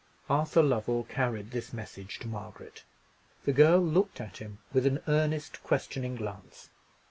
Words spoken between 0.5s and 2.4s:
Lovell carried this message to